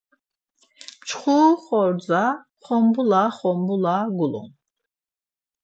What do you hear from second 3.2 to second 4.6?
xombula gulun.